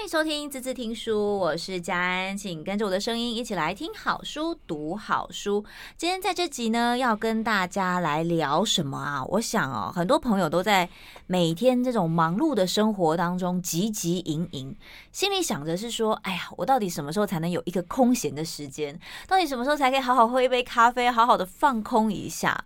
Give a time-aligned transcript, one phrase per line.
[0.00, 5.62] 欢迎收听《滋滋听书》，我是佳安，请跟着我的声音一起来听好书、读好书。
[5.98, 9.22] 今天在这集呢，要跟大家来聊什么啊？
[9.26, 10.88] 我想哦，很多朋友都在
[11.26, 14.74] 每天这种忙碌的生活当中汲汲营营，
[15.12, 18.98] 心里想着是说：“哎呀，我到底什么时候才能有一个空闲的时间？
[19.28, 22.64] 到底什么时候才可以好好喝一杯咖啡，好好的放空一下？”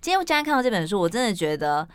[0.00, 1.88] 今天我佳安看到这本书，我真的觉得。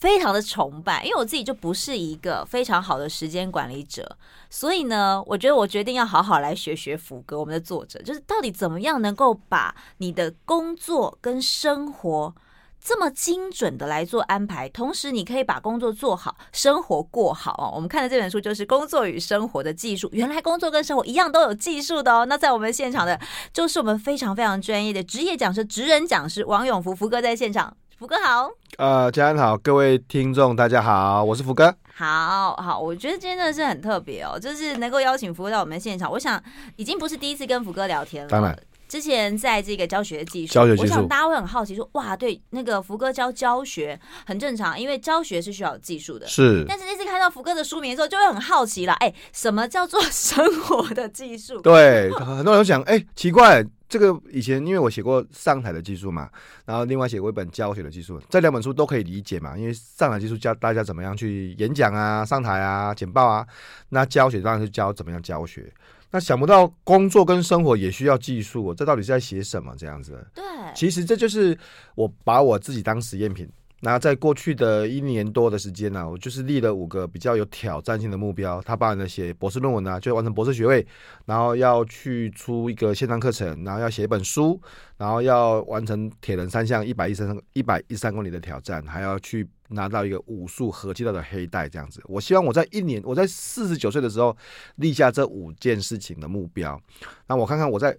[0.00, 4.16] 非常的崇拜，因为我自己就不是一个非常好的时间管理者，
[4.48, 12.34] 所以呢，我觉得我决定要好好来学学福哥，我们的作者，就是到底怎么样能够把你的工作跟生活
[12.82, 17.70] 这么精准的来做安排，同时你可以把工作做好，生活过好哦。
[17.74, 22.24] 我们看的这本书就是《工作与生活的技术》，原来工作跟生活一样都有技术的哦。
[22.24, 23.20] 那在我们现场的，
[23.52, 27.76] 就是我们非常非常专业的职业讲师、职人讲师王永福福哥在现场。
[28.00, 31.66] 福哥好，呃，家人好，各位听众大家好，我是福哥。
[31.94, 36.42] 好好，我觉得今天真的是很特别哦，就是能够邀请福哥到我们现场，我想
[36.76, 38.30] 已经不是第一次跟福哥聊天了。
[38.30, 38.58] 当然，
[38.88, 46.26] 之前在这个教学技术，教学技术，我想大家会很好奇说，哇，对，那个福哥教教学很正常，因为教学是需要技术的。
[46.26, 51.60] 是，但是那次看到福哥的书名的时候，就会很好奇了，哎，什么叫做生活的技术？
[51.60, 53.62] 对，很多人想，哎，奇怪。
[53.90, 56.30] 这个以前因为我写过上台的技术嘛，
[56.64, 59.58] 然后另外写过一本教学的技术，这两本书都可以理解嘛。
[59.58, 63.44] 因为上台技术教大家怎么样去演讲啊、上台啊、简报啊，
[63.88, 65.70] 那教学当然是教怎么样教学。
[66.12, 70.24] 那想不到工作跟生活也需要技术，这到底是在写什么这样子？
[70.34, 71.58] 对，其实这就是
[71.96, 73.48] 我把我自己当实验品。
[73.82, 78.60] 那在过去的一年多的时间呢、我就是立了五个比较有挑战性的目标。
[78.60, 80.86] 他帮人写博士论文啊，就完成博士学位，
[81.24, 84.60] 然后要去出一个线上课程，然后要写一本书，
[84.98, 91.66] 然后要完成铁人三项一百一十三一百一十三公里的挑战，还要去拿到一个武术合气道的黑带。
[91.66, 94.36] 这样子，我希望我在一年，我在四十九岁的时候
[94.76, 96.78] 立下这五件事情的目标。
[97.26, 97.96] 那我看看我在。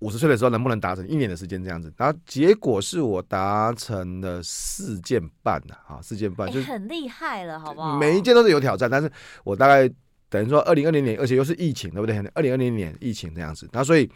[0.00, 1.90] 五十岁的时候能不能达成一年的时间这样子？
[1.96, 7.96] 然后结果是我达成了四件半的啊，四件半就很厉害了，好不好？
[7.98, 9.10] 每一件都是有挑战，但是
[9.44, 9.90] 我大概
[10.28, 12.16] 等于说二零二零年，而且又是疫情，对不对？
[12.34, 14.10] 二零二零年疫情这样子，那所以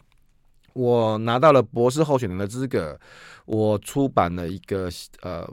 [0.74, 2.98] 我拿到了博士候选人的资格，
[3.46, 4.90] 我出版了一个
[5.22, 5.48] 呃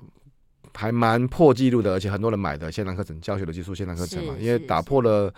[0.73, 5.33] 还蛮破纪录的，而且很多人买的线上课程，教学的技术线上课程嘛，因为打破了。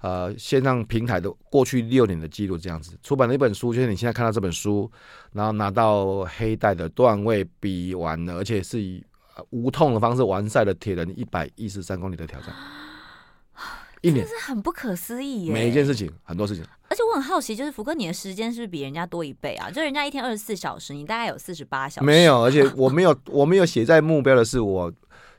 [0.00, 4.90] 呃，线上平台的过去六年的记录这样子，出版了一本书，就是你现在看到这本书，
[5.32, 9.02] 然后拿到黑带的段位比完了，而且是以
[9.50, 12.54] 无痛的方式完赛了铁人一百一十三公里的挑战，
[14.02, 15.52] 一年是很不可思议耶！
[15.52, 19.70] 每一件事情，很多事情，而且我很好奇，就是福哥，你的时间是不是比人家多一倍啊？
[19.70, 22.06] 就人家一天二十四小时，你大概有四十八小时。
[22.06, 24.92] 没有，而且我没有，我没有写在目标的是我。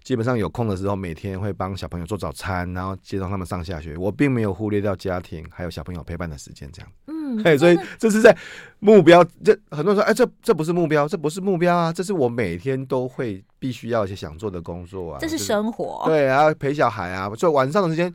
[0.07, 3.97] 基本上有空的时候，每天会帮小朋友做早餐，然后接送他们上下学。
[3.97, 6.89] 我并没有忽略掉家庭还有小朋友陪伴的时间，这样。
[7.07, 8.33] 嗯，嘿，所以这是在
[8.79, 9.21] 目标。
[9.43, 15.17] 这很多人说，哎，这这不是目标，这不是目标啊，这是我每天都会必须要一些想做的工作啊。
[15.19, 16.03] 这是生活。
[16.05, 18.09] 对啊，陪小孩啊，所以晚上的时间，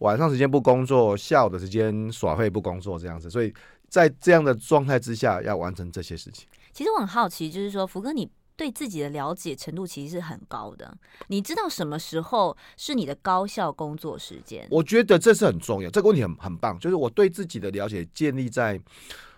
[0.00, 3.30] 晚上时间不工作，下午的时间耍废不工作这样子。
[3.30, 3.50] 所以
[3.88, 6.46] 在这样的状态之下，要完成这些事情。
[6.74, 8.30] 其实我很好奇，就是说，福哥你。
[8.58, 10.98] 对自己的了解程度其实是很高的，
[11.28, 14.66] 你知道什么时候是你的高效工作时间？
[14.68, 16.76] 我觉得这是很重要，这个问题很很棒。
[16.80, 18.78] 就是我对自己的了解建立在，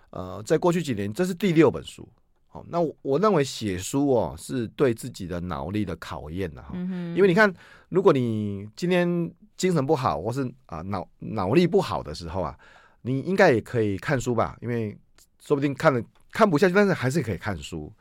[0.09, 2.09] 呃，在过去几年，这是第六本书。
[2.49, 6.71] 好，那我，我认为写书哦，是对自己的脑力的考验的哈。
[7.15, 7.55] 因为你看，
[7.91, 12.59] 如果你今天精神不好，或是啊脑脑力不好的时候啊，
[13.03, 14.57] 你应该也可以看书吧？
[14.63, 14.97] 因为
[15.39, 16.03] 说不定看了
[16.33, 17.93] 看不下去，但是还是可以看书。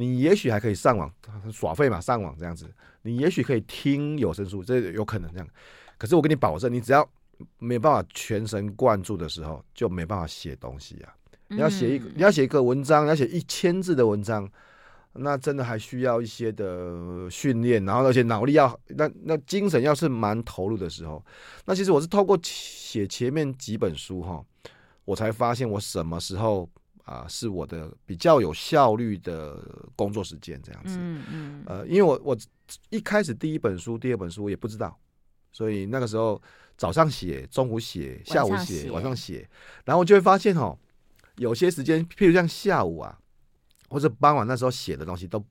[0.00, 1.12] 你也许还可以上网
[1.52, 2.66] 耍废嘛，上网这样子。
[3.02, 5.46] 你也许可以听有声书，这有可能这样。
[5.98, 7.06] 可是我跟你保证，你只要
[7.58, 11.12] 没有办法全神贯注的时候，就没办法写东西啊。
[11.48, 14.50] 你要写一个，你要写一个文章，你要写一千字的文章，
[15.12, 21.22] 那真的还需要一些的训练，然后而且脑力要，那那精神要是蛮投入的时候，
[21.66, 24.42] 那其实我是透过写前面几本书哈，
[25.04, 26.66] 我才发现我什么时候。
[27.10, 29.60] 啊，是我的比较有效率的
[29.96, 30.96] 工作时间这样子。
[31.00, 31.64] 嗯嗯。
[31.66, 32.38] 呃，因为我我
[32.88, 34.96] 一开始第一本书、第二本书我也不知道，
[35.50, 36.40] 所以那个时候
[36.76, 39.48] 早上写、中午写、下午写、晚上写，
[39.84, 40.78] 然后我就会发现哦，
[41.34, 43.18] 有些时间，譬如像下午啊，
[43.88, 45.44] 或者傍晚那时候写的东西，都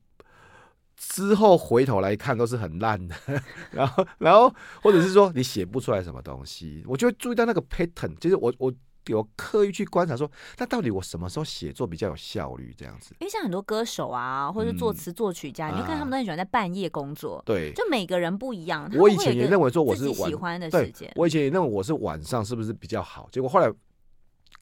[0.96, 3.14] 之后回头来看都是很烂的。
[3.70, 8.72] 然后，然后或者是说你写不出来什么东西，我就会注意到那个 pattern，就是我我。
[9.10, 12.74] 有刻意去观察说，那到底我什么时候写作比较有效率？
[12.76, 17.42] 这样子，因为像很多歌手啊，或者是作词作曲家，嗯、你看他们都很喜欢在半夜工作。
[17.44, 18.90] 对，就每个人不一样。
[18.94, 23.28] 我以前也认为说我是喜欢的时间，我以前也认为我是晚上是不是比较好？
[23.30, 23.70] 结果后来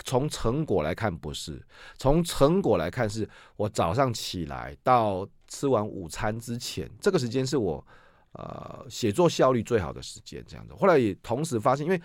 [0.05, 1.65] 从成果来看不是，
[1.99, 7.87] 从成果来看是我早上起来到吃完午餐之前，这个时间是我。
[8.33, 10.75] 呃，写作效率最好的时间，这样子。
[10.75, 12.01] 后来也同时发现，因为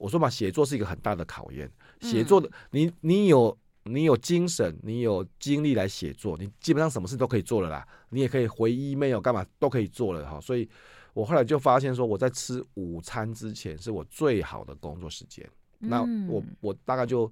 [0.00, 1.70] 我说嘛，写作是一个很大的考验。
[2.00, 7.86] 写作的，你你有你有精神，你有精力来写作，你基本上什么事都可以做了啦。
[8.10, 10.40] 你也可以回 email 干嘛都可以做了哈。
[10.40, 10.68] 所以
[11.14, 15.48] 我后来就发现说，我在吃午餐之前是我最好的工作时间。
[15.78, 17.30] 那我我大概就。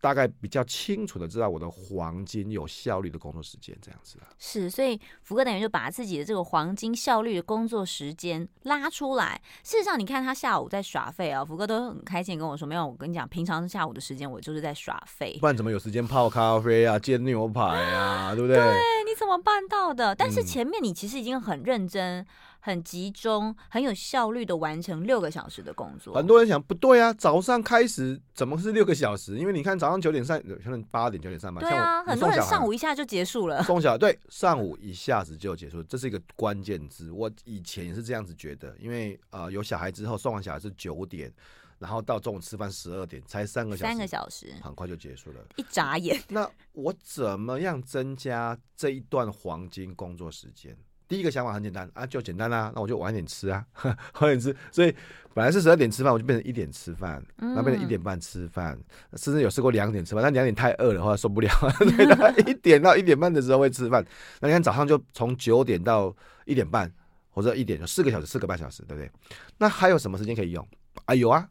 [0.00, 9.40] 大概比较清楚的知道我的黄金有效率的工作时间这样子啊，是，所以福哥等于就把自己的这个黄金效率的工作时间拉出来。
[9.64, 18.56] 事实上，你看他下午在耍废啊，福哥都很开心跟我说，没有，我跟你讲，平常下午的时间我就是在耍废，不然怎么有时间泡咖啡啊、煎牛排啊，对不对？
[18.56, 18.64] 对，
[19.06, 20.14] 你怎么办到的？
[20.14, 22.20] 但是前面你其实已经很认真。
[22.20, 22.26] 嗯
[22.66, 26.12] 很集中、很有效率的完成六个小时的工作。
[26.12, 29.38] 很多人想不对啊，早上开始怎么是六个小时？
[29.38, 31.62] 因为你看早上九点上，可能八点九点上班。
[31.62, 33.62] 对啊，很多人上午一下就结束了。
[33.62, 37.12] 送小孩对，上午一下子就结束，这是一个关键字。
[37.12, 41.32] 我以前也是这样子觉得，因为呃有小孩之后，送完小孩是九点，
[41.78, 46.20] 然后到中午吃饭十二点，才三个小时，三个小时很快就结束了，一眨眼。
[46.26, 50.76] 那我怎么样增加这一段黄金工作时间？
[51.08, 53.64] 第一个想法很简单啊，就简单啦、那我就晚点吃啊，
[54.20, 54.54] 晚点吃。
[54.72, 54.94] 所以
[55.34, 58.76] 本来是十二点吃饭，我就变成一点吃饭，那变成一点半吃饭，
[59.14, 61.48] 甚至有试过两点吃饭，但两点太饿了，后来受不了，
[61.78, 64.04] 所以大概一点到一点半的时候会吃饭。
[64.40, 66.14] 那你看早上就从九点到
[66.44, 66.92] 一点半，
[67.30, 69.10] 或者一点就四个小时，四个半小时，对不对？
[69.58, 70.66] 那还有什么时间可以用？
[71.04, 71.48] 啊，有啊，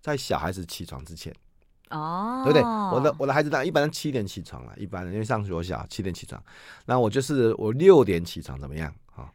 [0.00, 1.34] 在小孩子起床之前。
[1.94, 2.62] 哦，对不对？
[2.62, 6.42] 我的我的孩子呢，一般七点起床了，一般因为上学小七点起床，
[6.86, 9.30] 那我就是我六点起床怎么样啊？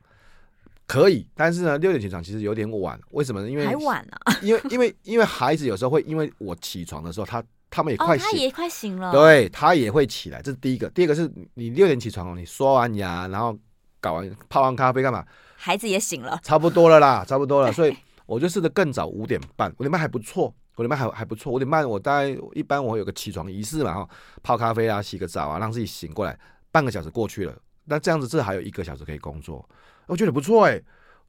[0.85, 3.49] 可以，但是呢，六点起床其实有点晚，为什么呢？
[3.49, 10.89] 因为还晚啊， 因为因为因为孩子有时候会因为我起床的时候，他他们也快醒，哦、他也快醒了，对，他也会起来，这是第一个。
[10.89, 13.55] 第二个是你六点起床，你刷完牙，然后
[14.01, 15.23] 搞完泡完咖啡干嘛？
[15.55, 17.95] 孩子也醒了，差不多了啦，差不多了， 所以
[18.25, 20.53] 我就试着更早五点半，五点半还不错。
[20.79, 24.09] 五点半还还不错，五点半我大概一般我有个起床仪式嘛，哈，
[24.41, 26.39] 泡咖啡啊，洗个澡啊，让自己醒过来。
[26.71, 29.67] 半个小时过去了，那这样子这还有一个小时可以工作，
[30.05, 30.79] 我觉得不错哎、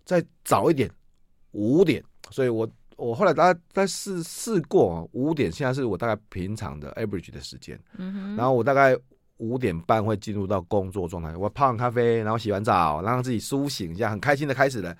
[0.05, 0.88] 再早一点，
[1.52, 7.81] 五点，所以我我后来大概再试试过五点，现在是我大概平常的 average 的时间。
[7.96, 8.37] 嗯。
[8.37, 8.94] 然后我大概
[9.38, 14.94] 五点半会进入到工作状态，我泡完咖啡，然后洗完澡，让自己苏醒一下，很开心的开始了。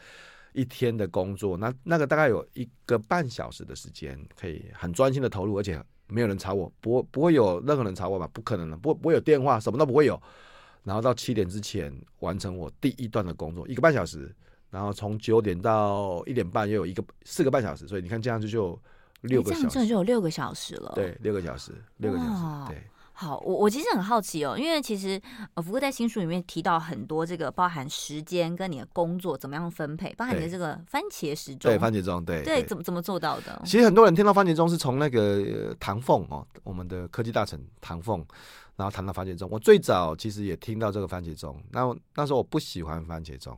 [0.53, 8.29] 一天的工作，那那个大概有一个半小时的时间，可以很专心的投入，而且没有人吵我，不不会有任何人吵我吧？
[8.33, 10.21] 不可能的，不不会有电话，什么都不会有。
[10.83, 14.35] 然后到七点之前完成我第一段的工作，一个半小时。
[14.71, 18.81] 然后从九点到一点半又有一个四个半小时，所以你看这样子就
[19.23, 20.93] 六个小时，这样就有六个小时了。
[20.95, 22.83] 对，六个小时，六个小时，对。
[23.21, 25.21] 好，我我其实很好奇哦，因为其实
[25.53, 33.61] 呃，福哥在新书里面提到很多这个包含时间跟你的工作怎么样分配，包含你的这个番茄时钟，对番茄钟，对对，怎么怎么做到的？
[33.67, 38.25] 其实很多人听到番茄钟是从那个唐凤哦，我们的科技大臣唐凤，
[38.77, 39.47] 然后谈到番茄钟。
[39.53, 43.55] 我最早其实也听到这个番茄钟，那那时候我不喜欢番茄钟。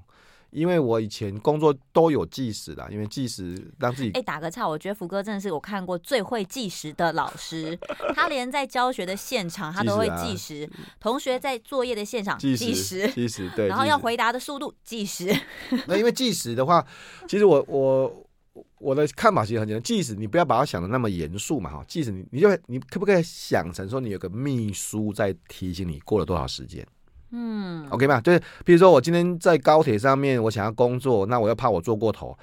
[0.52, 4.10] 因为我以前工作都有计时的，因为计时让自己。
[4.10, 7.76] 哎，打个岔，我觉得福哥真的是我看过最会计时的老师。
[8.14, 10.68] 他连在教学的现场，他都会计时；
[11.00, 13.66] 同学在作业的现场计时，计时对。
[13.72, 15.34] 然后要回答的速度计时。
[15.86, 16.86] 那因为计时的话，
[17.26, 18.26] 其实我我
[18.78, 21.82] 我的看法其实很简单，计时你不要把它想的那么严肃嘛哈。
[21.88, 26.86] 计时你你就你可不可以想成说你有个秘书在提醒你过了多少时间？
[27.32, 28.20] 嗯，OK 吧？
[28.20, 32.36] 就是，比如说我今天在高铁上面，我想要工作，那我又怕我坐过头，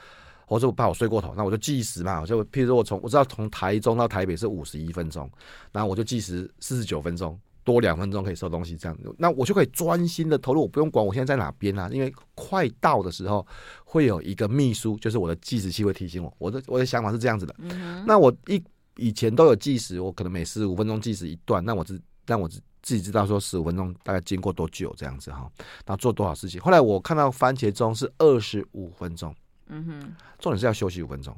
[0.47, 2.19] 或者我怕我睡过头，那我就计时嘛。
[2.19, 5.29] 我就，譬如说我从我知道从台中到台北是五十一分钟，
[5.71, 13.45] 然后我就计时四十九分钟，多两分钟可以收东西，这样，那我就可以专心的投入，我不用管我现在在哪边啊，因为快到的时候
[13.83, 16.33] 会有一个秘书，就是我的计时器会提醒我。
[16.39, 17.53] 我的我的想法是这样子的。
[17.59, 18.59] 嗯，那我一
[18.95, 22.59] 以前都有计时，我可能每十五分钟计时一段，那我只那我只。
[22.81, 25.49] 自己知道说十五分钟大概经过多久这样子哈，
[25.85, 26.61] 然后做多少事情。
[26.61, 29.35] 后来我看到番茄钟是二十五分钟，
[29.67, 31.35] 嗯哼，重点是要休息五分钟。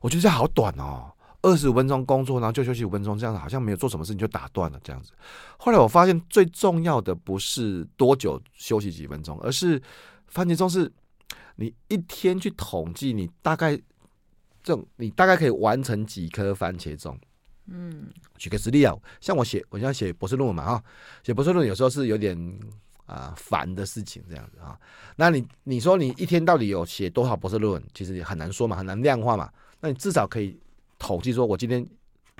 [0.00, 1.10] 我觉得这好短哦，
[1.42, 5.12] 二十五分钟工作，然后就休息五分钟，这样子好像没有做什么事情就打断了这样子。
[5.56, 9.82] 后来我发现最重要的不是多久休息几分钟，而是
[10.28, 10.92] 番茄钟是
[11.56, 13.76] 你一天去统计你大概
[14.62, 17.18] 这种你大概可以完成几颗番茄钟。
[17.66, 20.84] 嗯，举个实例啊，像我写，我现在写博士论文嘛，哈，
[21.22, 22.36] 写博士论文有时候是有点
[23.06, 24.78] 啊烦的事情，这样子啊。
[25.16, 27.82] 那你你说你一天到底有写多少博士论文？
[27.94, 29.50] 其实也很难说嘛，很难量化嘛。
[29.80, 30.58] 那你至少可以
[30.98, 31.86] 统计说，我今天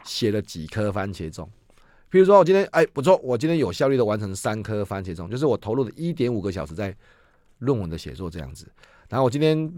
[0.05, 1.51] 写了几颗番茄钟。
[2.11, 6.95] 比如说我今天哎不错，我今天有效率的完成三颗番茄钟，就是我投入了一点五个小时在
[7.61, 8.71] 论文的写作这样子。
[9.09, 9.73] 然后我今天。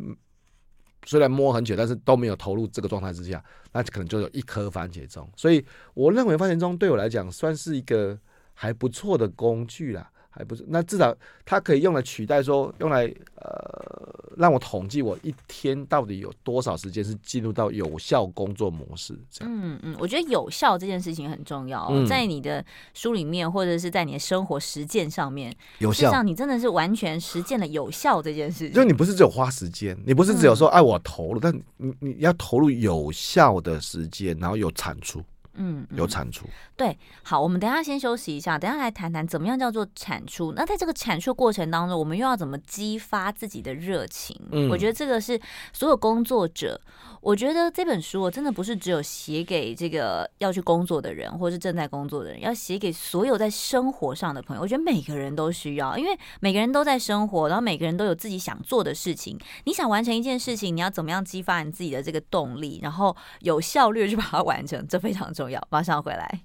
[1.06, 5.26] 虽然摸很久，但是都没有投入这个状态之下，那可能就有一颗番茄钟。
[5.34, 8.18] 所以我认为番茄钟对我来讲算是一个
[8.52, 10.10] 还不错的工具啦。
[10.36, 13.04] 还不是，那至少它可以用来取代说，用来
[13.36, 19.18] 呃让我统计我一天到底有多少时间是进入到有效工作模式。
[19.30, 28.72] 这样嗯嗯，我觉得有效这件事情很重要，嗯，在你的书里面或者是在你的生活实践上面，有效，你真的是完全实践了有效这件事情。
[28.72, 35.22] 就你不是只有花时间，你不是只有说哎我投入，但你你要投入有效的时间，然后有产出。
[35.56, 36.46] 嗯，有产出。
[36.76, 40.52] 对，好，我们等一下先休息一下，等一下来谈谈怎么样叫做产出。
[40.54, 44.38] 那在这个产出过程当中，我们又要怎么激发自己的热情？
[44.52, 45.40] 嗯，我觉得这个是
[45.72, 46.80] 所有工作者。
[47.22, 54.62] 我觉得这本书我真的不是只有写给这个要去工作的人，或是正在工作的人，要写给所有在生活上的朋友。
[54.62, 59.36] 我觉得每个人都需要，因为每个人都在生活，然后每个人都有自己想做的事情。
[59.64, 65.45] 你想完成一件事情，你要怎么样激发你自己的这个动力，然后有效率去把它完成，这非常重要。
[65.48, 66.40] 要马上回来，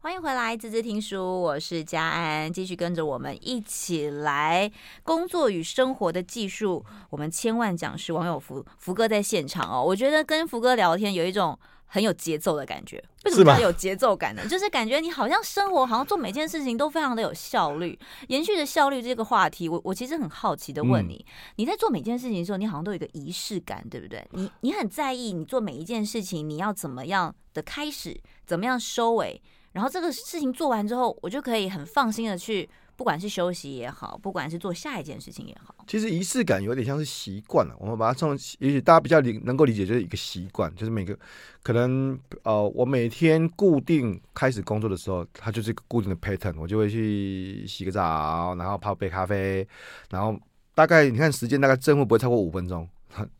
[0.00, 4.70] 欢迎回来，滋滋听书，我是佳安，继续跟着我们一起来
[5.02, 6.84] 工作与生活的技术。
[7.10, 11.58] 我们千万讲师王友福福哥在现场哦，我觉得跟福哥聊天有一种
[11.94, 13.00] 很有节奏的感觉。
[13.24, 14.42] 为什么叫有节奏感呢？
[14.50, 17.96] 就是感觉你好像生活，好像做每件事情都非常的有效率。
[18.26, 21.24] 延续着效率这个话题，我我其实很好奇的问你，
[21.54, 24.26] 你在做每件事情的时候，你好像都有一个仪式感，对不对？
[24.32, 32.68] 你你很在意你做每一件事情，你要怎么样的开始，怎么样收尾，然后这个事情做完之后，我就可以很放心的去。
[32.96, 37.74] 不管是休息也好，不管是做下一件事情也好，其实仪式感有点像是习惯了。
[37.78, 41.18] 我们把它从，也许大家比较理能够理解，就是一个习惯，就是每个
[41.62, 49.66] 可能呃，我每天固定开始工作的时候，它就是一个固定的 pattern，我就会去洗个澡，然后泡杯咖啡，
[50.10, 50.38] 然后
[50.74, 52.88] 大概你看时间大概正负不会超过五分钟。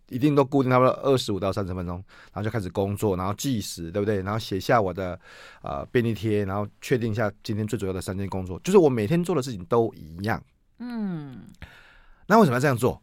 [0.09, 1.97] 一定都固定差不多二十五到三十分钟，
[2.33, 4.23] 然后就开始工作，然后计时，对不对？
[4.23, 5.19] 然后写下我的
[5.63, 10.41] 呃便利贴，然后确定一下今天最主要的三件工作，就是我每天做的事情都一样。
[10.79, 11.45] 嗯，
[12.27, 13.03] 那为什么要这样做？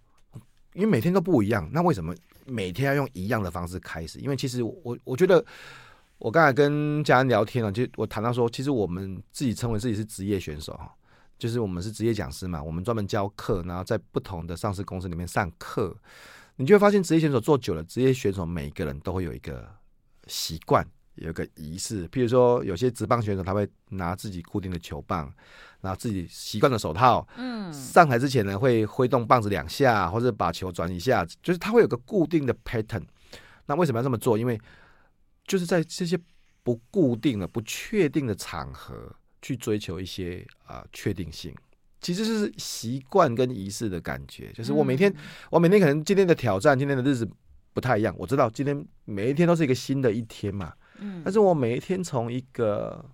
[0.74, 1.70] 因为每天都不一样。
[1.74, 4.20] 那为什么每天要用一样的方式开始？
[4.20, 5.44] 因为其实我我觉得，
[6.18, 10.90] 我刚才跟家人聊天了，就我谈到说，其实我们自己称为自己是职业选手哈，
[11.38, 15.94] 就是我们是职业讲师嘛，我们专门教课，然后在不同的上市公司里面上课。
[16.58, 19.67] 你就会发现，职业选手做久了，职业选手每一个人都会有一个
[20.27, 22.08] 习惯，有一个仪式。
[22.10, 25.34] 譬如说，有些职棒选手他会拿自己固定的球棒，
[25.81, 33.03] 拿自己习惯的手套，嗯，上台之前呢会挥动棒子两下，或者把球转一下，就是他会有个固定的 pattern。
[33.65, 34.38] 那为什么要这么做？
[34.38, 34.60] 因为
[35.48, 36.20] 就是在这些
[36.62, 41.55] 不固定的、不确定的场合去追求一些啊确定性。
[42.01, 45.13] 其实是习惯跟仪式的感觉，就是我每天，
[45.51, 47.29] 我每天可能今天的挑战，今天的日子
[47.74, 48.13] 不太一样。
[48.17, 53.05] 我知道今天每一天都是一个新的一天嘛，嗯，但是我每一天从一个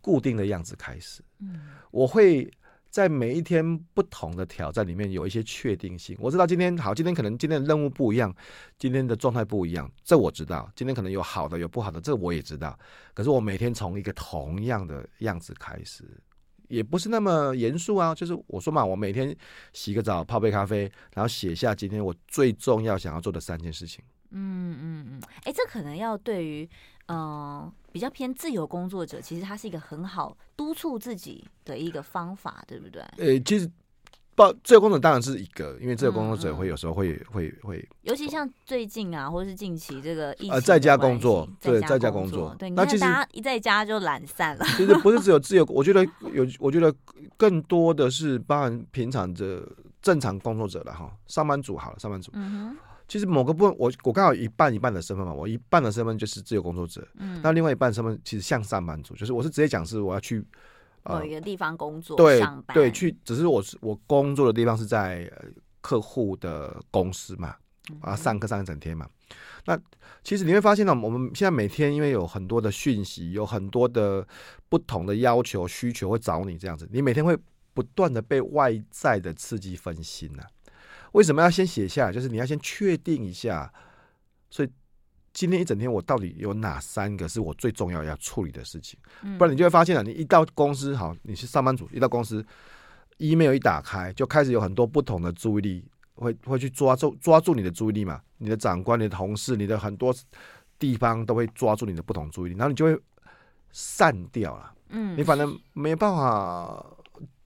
[0.00, 1.60] 固定的样子开始，嗯，
[1.92, 2.50] 我会
[2.90, 6.16] 在每一天不同的挑战里面有一些确定性。
[6.20, 8.34] 我知道今天好，今天可能今天的任务不一样，
[8.78, 10.70] 今天的状态不一样，这我知道。
[10.74, 12.76] 今天可能有好的，有不好的，这我也知道。
[13.14, 16.04] 可是我每天从一个同样的样子开始。
[16.68, 19.34] 也不是那么严肃啊，就是我说嘛，我每天
[19.72, 24.04] 洗个澡，泡杯咖啡，然后写下今天我最重要想要做的三件事情。
[24.30, 26.68] 嗯嗯嗯，哎、欸，这可能要对于
[27.06, 33.02] 嗯、呃、比较偏自由工作者，其实它是一个很好督促自己的一个方法，对不对？
[33.18, 33.70] 呃、欸，其实。
[34.36, 44.64] 不，自由工作者当然是一个，因为自由工作者会有时候会、嗯、会会，尤其像最近啊，或者是近期这个疫情，呃，在家工作，对，在家工作，对，那其实大家一在家就懒散了。
[44.76, 46.92] 其实不是只有 自由，我觉得有，我觉得
[47.36, 49.62] 更多的是包含平常的
[50.02, 52.32] 正常工作者了哈，上班族好了，上班族。
[52.34, 52.76] 嗯哼。
[53.06, 60.44] 其实某个部分，我我刚好一半一半的身份嘛，我一半的身份就是自由工作者，嗯，那另外一半身份其实像上班族，就是我是直接讲是我要去。
[61.04, 65.30] 某一个地方工作，对上班对，去，只是我是我工作的地方是在
[65.80, 67.54] 客户的公司嘛，
[68.00, 69.06] 啊，上课上一整天嘛。
[69.66, 69.78] 那
[70.22, 74.26] 其实你会发现呢，我们现在每天因为有很多的讯息，有很多的
[74.68, 77.36] 不同的要求需求会找你这样子，你每天会
[77.72, 80.48] 不断的被外在的刺激分心呢、啊。
[81.12, 82.12] 为什么要先写下来？
[82.12, 83.72] 就是你要先确定一下，
[84.50, 84.68] 所以
[85.34, 88.98] 今天一整天我到底有哪三个是我最重要要处理的事情？
[89.36, 92.42] 不然你就会发现了，你一到公司，好，你是上班族，一到公司
[93.18, 100.14] ，email 一打开，就开始有很多不同的注意力会会去抓住抓住你的注意力嘛，你的长官、你的同事、你的很多
[100.78, 102.96] 地方都会抓住你的不同注意力，然后你就会
[103.72, 104.72] 散掉了。
[104.90, 106.86] 嗯，你反正没办法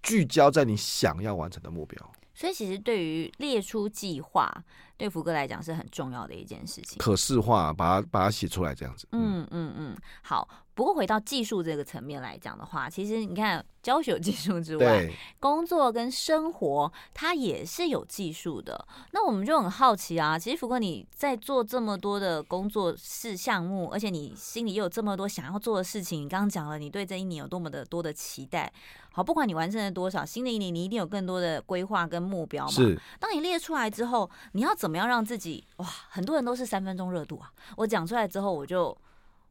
[0.02, 2.12] 聚焦在你想要完成的目标。
[2.38, 4.48] 所以，其实对于列出计划，
[4.96, 6.96] 对福哥来讲是很重要的一件事情。
[6.98, 9.08] 可视化，把它把它写出来，这样子。
[9.10, 10.48] 嗯嗯嗯，好。
[10.78, 18.86] 不过回到技术这个层面来讲的话，其实你看教学有技术之外，工作跟生活它也是有技术的。
[19.10, 28.72] 那我们就很好奇啊，其实福哥你在做这么多的工作事项目，而且你心里又有这么多想要做的事情，你刚刚讲了你对这一年有多么的多的期待。
[29.10, 32.70] 好，不管你完成了多少，新的一年你一定有更多的规划跟目标嘛。
[32.70, 32.96] 是。
[33.18, 35.86] 当你列出来之后，你要怎么样让自己哇？
[36.10, 37.50] 很多人都是三分钟热度啊。
[37.78, 38.96] 我讲出来之后，我就。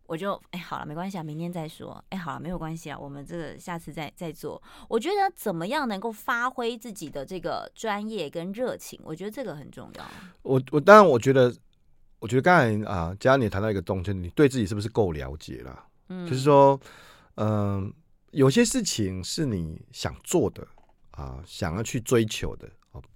[0.07, 2.03] 我就哎、欸，好了，没关系啊，明天再说。
[2.09, 4.61] 哎、欸，好了，没有关系啊，我们这个下次再再做。
[4.87, 10.05] 我觉得怎么样能够发挥自己的这个专业跟热情，我觉得这个很重要。
[10.43, 11.53] 我我当然我觉得，
[12.19, 15.83] 我觉得刚才啊，佳安你谈到一个东西，你对自己是不是够了解了？
[16.07, 16.79] 嗯，就是说，
[17.35, 17.91] 嗯、呃，
[18.31, 20.65] 有些事情是你想做的
[21.11, 22.67] 啊，想要去追求的。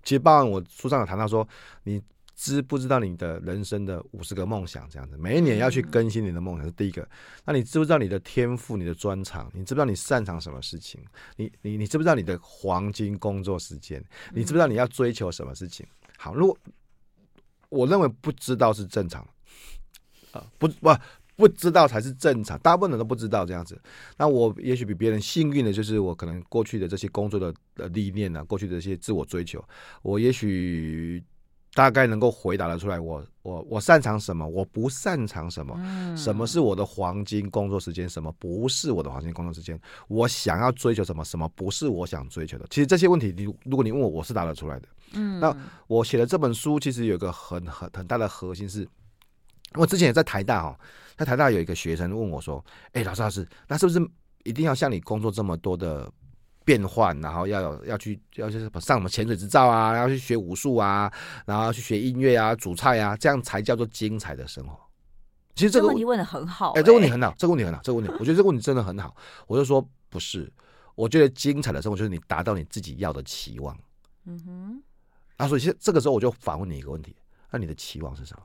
[0.03, 1.47] 其实，包含我书上有谈到说，
[1.83, 2.01] 你。
[2.41, 7.07] 知不知道你的人生的五十个梦想这样子，每一年要去更新你的梦想是第一个。
[7.45, 9.47] 那你知不知道你的天赋、你的专长？
[9.53, 10.99] 你知不知道你擅长什么事情？
[11.37, 14.03] 你你你知不知道你的黄金工作时间？
[14.33, 15.85] 你知不知道你要追求什么事情？
[16.17, 16.57] 好，如果
[17.69, 19.21] 我认为不知道是正常，
[20.31, 20.89] 啊，不不
[21.35, 23.79] 不知道才是正常，大部分人都不知道这样子。
[24.17, 29.63] 那我也许比别人幸运的就是我可能过去的这些工作的的历练啊，过去的这些自我追求，
[30.01, 31.23] 我也许。
[31.73, 42.65] 大概能够回答得出来我，我我我擅长什么，我不擅长什么，嗯、什么是我的黄金工作时间，什么不是我的黄金工作时间，我想要追求什么，什么不是我想追求的。
[42.69, 44.87] 其实这些问题，你如果你问我，我是答得出来的。
[45.13, 45.55] 嗯，那
[45.87, 48.85] 我写的这本书其实有一个很很很大的核心是，
[49.75, 50.77] 我之前也在台大哦，
[51.15, 53.99] 在台大有一个学生问我说：“哎、欸，老师老师，那是不是
[54.43, 56.11] 一定要像你工作这么多的？”
[56.71, 61.11] 变换，然后要有要去要去上什么潜水执照啊，要去学武术啊，
[61.45, 64.79] 然后去学音乐啊，煮菜啊，这样才叫做精彩的生活。
[65.53, 69.13] 其实这个，问题问的很好，欸，哎，这个问题很好，这个问题很好，这个问题，我觉得这个问题真的很好。
[69.47, 70.49] 我就说不是，
[70.95, 73.77] 我觉得精彩的生活就是你达到你自己要的期望。
[74.25, 74.83] 嗯哼，
[75.35, 77.13] 啊，所以现这个时候我就反问你一个问题：
[77.51, 78.43] 那你的期望是什么？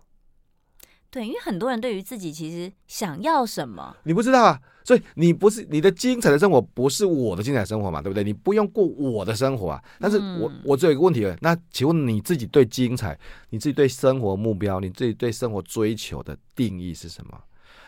[1.16, 4.60] 对，因为很多人对于自己其实想要什么，你不知道啊。
[4.84, 8.02] 所以你不是你的精彩的生活，不是我的精彩生活嘛？
[8.02, 8.22] 对不对？
[8.22, 9.82] 你不用过我的生活啊。
[9.98, 17.40] 但是我我只有一个问题，那请问你自己对精彩，你自己对生活目标，你自己对生活追求的定义是什么？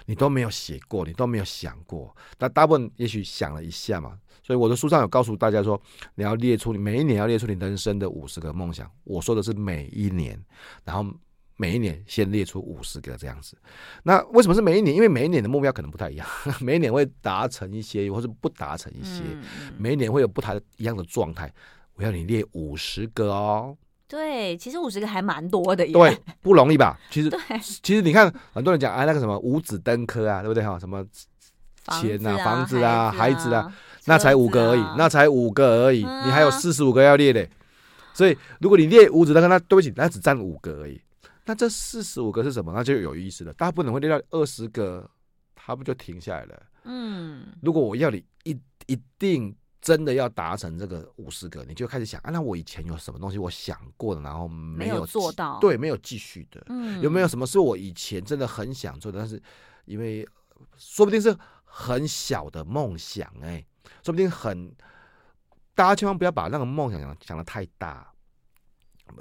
[0.06, 2.16] 你都没有写过，你都没有想过。
[2.38, 4.18] 那大部分也许想了一下嘛。
[4.42, 5.78] 所以我的书上有告诉大家说，
[6.14, 8.90] 你要列出你每一年要列出你人生的五十个梦想。
[9.04, 10.42] 我说的是每一年，
[10.82, 11.12] 然后。
[11.60, 13.58] 每一年先列出五十个这样子，
[14.04, 14.94] 那为什么是每一年？
[14.94, 16.26] 因为每一年的目标可能不太一样，
[16.62, 19.22] 每一年会达成一些，或是不达成一些，
[19.76, 21.52] 每一年会有不太一样的状态。
[21.94, 23.76] 我要你列五十个哦。
[24.06, 26.98] 对，其实五十个还蛮多的，对，不容易吧？
[27.10, 30.78] 其实，对其实你看，很多人讲啊，那个什么五子登科啊，对不对哈？
[30.78, 31.04] 什么
[32.00, 33.70] 钱啊、房子啊、孩子啊，
[34.06, 37.46] 那才五个而已，那才五个而已，你还有四十五个要列的。
[38.14, 41.00] 所以，如果你列五子登科，那对不起，那只占五个而已。
[41.48, 42.70] 那这四十五个是什么？
[42.74, 43.54] 那就有意思了。
[43.54, 45.10] 大部分人会列到二十个，
[45.54, 46.66] 他不就停下来了？
[46.84, 47.56] 嗯。
[47.62, 48.50] 如果我要你一
[48.86, 56.62] 一定真的要达成这个五十个，你就开始想啊，那我以前有什么东西我想过的，然后没有，做到，对，没有继续的。
[56.68, 57.00] 嗯。
[57.00, 59.42] 有没有什么是我以前真的很想做的，但是
[59.86, 60.28] 因为
[60.76, 61.34] 说不定是
[61.64, 63.64] 很小的梦想，哎，
[64.04, 64.70] 说不定很，
[65.74, 68.12] 大家千万不要把那个梦想想想得太大，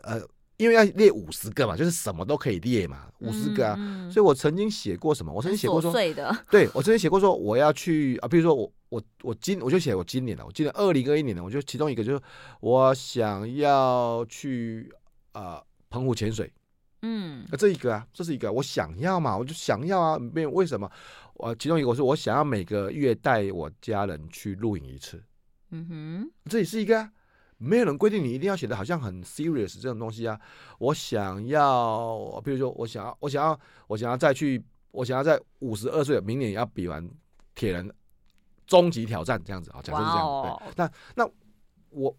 [0.03, 0.21] 呃。
[0.57, 3.75] 因为要列五十个嘛，就是什么都可以列嘛，五十个啊。
[3.77, 5.31] 嗯嗯、所以我曾经写过什么？
[5.31, 5.93] 我曾经写过说，
[6.49, 12.21] 对，我曾经写过说我要去啊，比如说我我我今我就写我今年了，我今年二零二一年的，我就其中一个就是
[12.59, 14.91] 我想要去
[15.33, 16.51] 啊澎湖潜水，
[17.03, 20.89] 嗯，啊这一个啊，这是一个我想要嘛，我就想要啊，没有为什么？
[21.35, 25.21] 我其中一个我说我想要每个月带我家人去露营一次，
[25.69, 27.11] 嗯哼，这也是一个啊。
[27.57, 30.39] 没有人规定你一定要写的好像很 serious 这种东西啊。
[30.79, 37.09] 我想要，比如说，我想要，我想要，我想要再去，我想要在五十二岁，明年也要比完
[37.55, 37.91] 铁人
[38.65, 39.81] 终极挑战这样子啊。
[39.81, 40.59] 假设是这样，Wow.
[40.59, 40.73] 对。
[40.75, 41.31] 那那
[41.89, 42.15] 我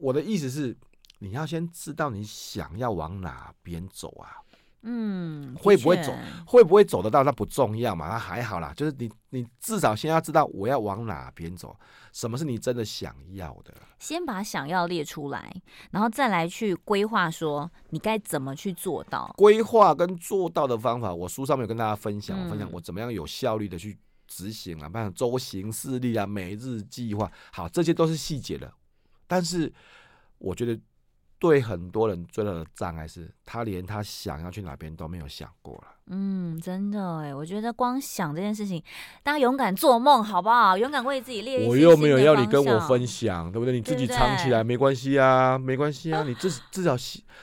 [0.00, 0.76] 我的意思是，
[1.18, 4.36] 你要先知道你想要往哪边走啊。
[4.82, 6.14] 嗯，会不会走，
[6.46, 8.72] 会不会走得到，那不重要嘛，那还好啦。
[8.76, 11.76] 就是你，你至少先要知道我要往哪边走，
[12.12, 13.74] 什么是你真的想要的。
[13.98, 15.52] 先把想要列出来，
[15.90, 19.34] 然后再来去规划，说你该怎么去做到。
[19.36, 28.72] 规划跟做到的方法，我书上面有跟大家分享，我分享我怎么样有效率的去执行啊，包括周行事历啊、每日计划，好，这些都是细节的。
[29.26, 29.72] 但是
[30.38, 30.78] 我觉得。
[31.38, 35.84] 对很多人最大的障碍是他连他想要去哪边都没有想过了。
[36.10, 38.82] 嗯，真的哎，我觉得光想这件事情，
[39.22, 40.76] 大家勇敢做梦好不好？
[40.76, 41.68] 勇敢为自己列一。
[41.68, 43.72] 我又没有要你跟我分享，对不对？
[43.74, 46.22] 你自己藏起来没关系啊，没关系啊。
[46.26, 46.96] 你至至少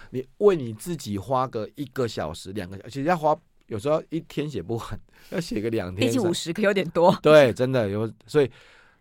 [0.10, 6.08] 你为你自己花个一个小时、两个小时，其实要花有时候一天写不完，要写个两天。
[6.08, 7.16] 毕竟五十可有点多。
[7.22, 8.12] 对，真的有。
[8.26, 8.50] 所以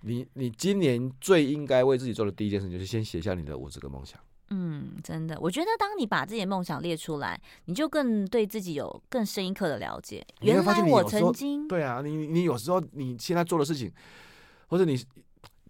[0.03, 4.21] 你你今年最应该为自己做的第一件事，就是先写下你的五十个梦想。
[4.51, 10.25] 嗯，真的，我觉得当你把自己的梦想列出来，你就更对自己有更深一刻的了解。
[10.41, 13.91] 原来我曾经对啊，你你有时候你现在做的事情，
[14.69, 15.03] 或者你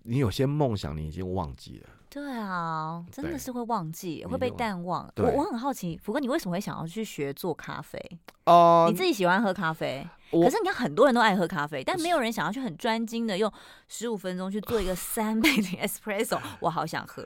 [0.02, 1.88] 你有些梦想，你已经忘记了。
[2.10, 5.10] 对啊，真的是会忘记，会被淡忘。
[5.16, 7.98] 我我很好奇，福哥，你为什么会想要去学做咖啡？
[8.46, 10.06] 哦、呃，你自己喜欢喝咖啡，
[10.42, 13.52] 可是你看很多人都爱喝咖啡，但没有人想要去很专精的用
[13.88, 16.40] 十五分钟去做一个 三倍的 espresso。
[16.60, 17.24] 我好想喝。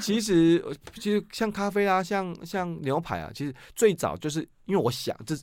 [0.00, 5.34] 其实其实像咖啡啊，像像牛排啊，其实最早就是因为我想，这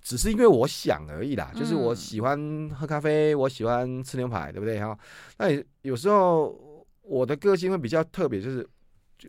[0.00, 1.50] 只是因为我想而已啦。
[1.54, 4.80] 就是我喜欢喝咖啡，我喜欢吃牛排，对不对？
[4.80, 4.96] 哈，
[5.38, 5.46] 那
[5.82, 6.58] 有时候。
[7.06, 8.66] 我的个性会比较特别，就是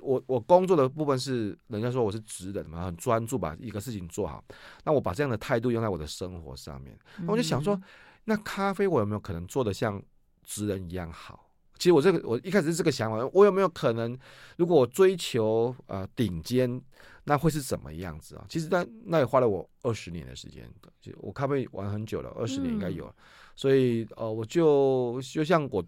[0.01, 4.43] 我我工作的部分是人家说我是职人嘛，很专注把一个事情做好。
[4.83, 7.79] 那我把这样的态度用在我的生活上面，那我就想说，
[8.25, 10.01] 那咖啡我有没有可能做得像
[10.43, 11.49] 职人一样好？
[11.77, 14.17] 其实我这个我一开始是这个想法，我有没有可能，
[14.57, 16.81] 如果我追求呃顶尖，
[17.25, 18.45] 那会是怎么样子啊？
[18.49, 20.69] 其实那那也花了我二十年的时间，
[21.01, 23.13] 就我咖啡玩很久了，二十年应该有，
[23.55, 25.83] 所以呃我就就像我。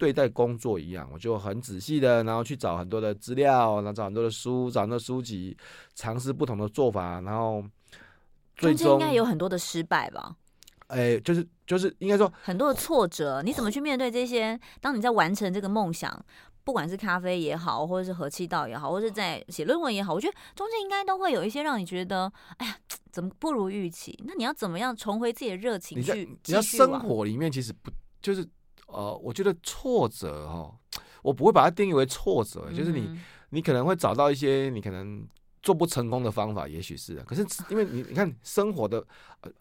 [0.00, 5.54] 对待工作一样，我就很仔细的，然后去找很多的资料，然后找很多的书，找很多书籍，
[5.94, 7.62] 尝试不同的做法，然后
[8.56, 10.34] 最终中间应该有很多的失败吧？
[10.86, 14.58] 哎，就是就是应该说很多的挫折，你怎么去面对这些？
[14.80, 16.24] 当你在完成这个梦想，
[16.64, 22.74] 不管是咖啡也好，或者是和气道也好，或者是在写论文也好，我觉得中间应该都会有一些让你觉得，哎呀，
[23.12, 24.18] 怎么不如预期？
[24.26, 26.24] 那你要怎么样重回自己的热情去？
[26.46, 27.90] 你要生活里面其实不
[28.22, 28.48] 就是。
[28.92, 30.70] 呃，我觉得挫折哈，
[31.22, 33.18] 我不会把它定义为挫折，嗯、就是你，
[33.50, 35.26] 你可能会找到一些你可能
[35.62, 37.16] 做不成功的方法，也许是。
[37.26, 39.04] 可是因为你，你看生活的，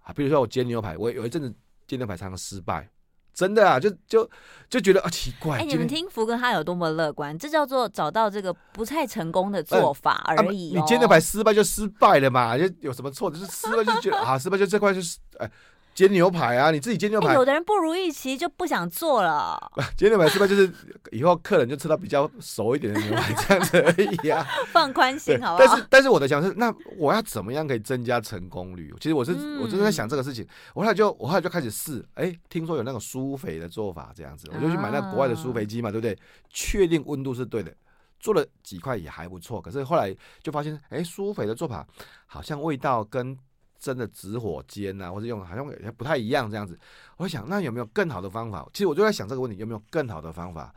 [0.01, 1.53] 啊，比如说我煎牛排，我有一阵子
[1.87, 2.89] 煎牛排常常失败，
[3.33, 4.29] 真的啊，就就
[4.69, 5.57] 就觉得啊奇怪。
[5.57, 10.81] 哎、欸，你们听福哥他有多么乐观，这叫做找到这个不太成功的做法而已、哦啊。
[10.81, 13.29] 你煎牛排失败就失败了嘛，就有什么错？
[13.29, 15.51] 就是失败就觉得啊，失败就这块就是哎。
[15.99, 17.27] 煎牛排啊，你自己煎牛排。
[17.27, 19.59] 欸、有的人不如预期就不想做了。
[19.97, 20.73] 煎牛排是不是就是
[21.11, 24.47] 以后客人就吃到比较熟一点的牛排这样子而已啊？
[24.71, 25.67] 放宽心好不好？
[25.67, 28.95] 但是但是我的想是，那我要怎么样可以增加成功率？
[29.01, 30.47] 其实我是、嗯、我正在想这个事情。
[30.73, 36.17] 我后来就我后来就开始试，哎、欸，听说有那种酥肥的做法这样子，我就去买那个国外的酥肥机嘛，对不对？
[36.49, 37.75] 确定温度是对的，
[38.21, 39.59] 做了几块也还不错。
[39.59, 41.85] 可是后来就发现，哎、欸，舒肥的做法
[42.25, 43.37] 好像味道跟。
[43.79, 45.65] 真的直火煎啊，或者用好像
[45.95, 46.77] 不太一样这样子。
[47.17, 48.67] 我想，那有没有更好的方法？
[48.73, 50.73] 其实我就在想这个问题，有没有更好的方法？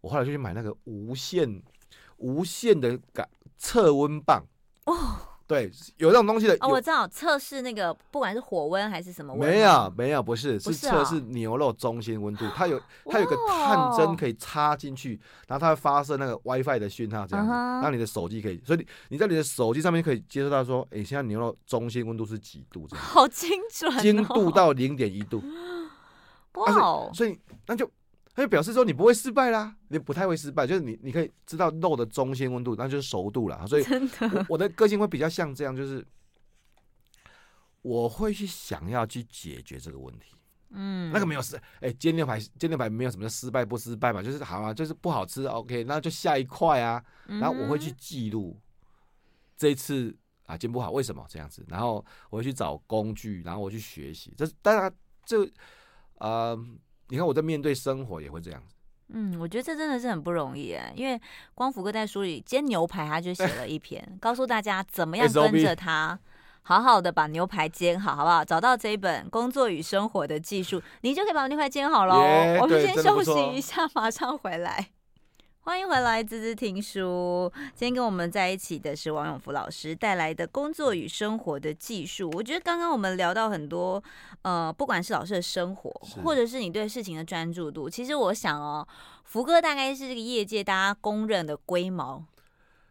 [0.00, 1.62] 我后来就去买那个无线
[2.18, 4.44] 无线的感测温棒
[4.86, 4.94] 哦。
[5.52, 6.56] 对，有这种东西的。
[6.60, 9.46] 哦，我知道，测试那个不管是火温还是什么温。
[9.46, 12.46] 没有，没有，不是，是测试牛肉中心温度。
[12.54, 18.58] 它有， 它有个探针可以插进去，然后它会发射那个 WiFi 的讯号，这样子，让你的手机可以。
[18.64, 22.86] 所以你你在你的手机上面可以接收到说，哎，现在牛肉中心温度是几度？
[22.88, 23.04] 这样。
[23.04, 23.98] 好精准。
[23.98, 25.42] 精度到零点一度。
[26.54, 27.12] 哇。
[27.12, 27.90] 所以那就。
[28.34, 33.66] 那就表示说你不会失败啦，你不太会失败，就是你你可以知道肉的中心温度，那就是熟度了。
[33.66, 33.84] 所以
[34.20, 36.02] 我，我的个性会比较像这样，就是
[37.82, 40.34] 我会去想要去解决这个问题。
[40.70, 47.04] 嗯，那个没有失，哎、欸，煎牛排煎牛排没有什么失败不失败嘛，就是好啊，就是不好吃，OK，那就下一块啊。
[47.26, 48.58] 然后我会去记录
[49.58, 50.16] 这一次
[50.46, 54.32] 啊煎不好为什么这样子，然后我会去找工具，然后我去学习。
[54.38, 54.90] 这当然
[55.26, 55.46] 这
[56.14, 56.58] 呃。
[57.08, 58.74] 你看我在面对生活也会这样子，
[59.08, 61.20] 嗯，我觉得这真的是很不容易哎，因为
[61.54, 66.18] 光福哥在书里煎牛排，他就写了一篇，欸、 告诉大家怎么样跟着他
[66.62, 68.44] 好好的把牛排煎好，好不好？
[68.44, 72.14] 找到这一本《工作与生活的技术》，你就可以把牛排煎好喽。
[72.14, 74.90] Yeah, 我们先休息一下，马上回来。
[75.64, 77.50] 欢迎回来，滋滋听书。
[77.72, 82.28] 今天跟我们在一起的是王永福老师带来的工作与生活的技术。
[82.34, 84.02] 我觉得刚刚我们聊到很多，
[84.42, 85.88] 呃，不管是老师的生活，
[86.24, 88.84] 或者是你对事情的专注度，其实我想哦，
[89.22, 92.24] 福哥大概是这个业界大家公认的龟毛，